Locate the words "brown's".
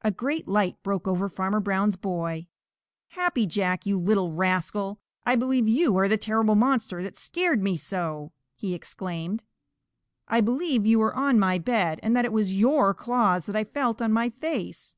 1.60-1.96